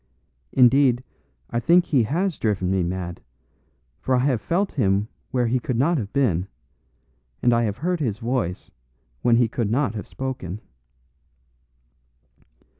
[0.51, 1.03] Indeed,
[1.51, 3.21] I think he has driven me mad;
[3.99, 6.47] for I have felt him where he could not have been,
[7.43, 8.71] and I have heard his voice
[9.21, 10.59] when he could not have spoken."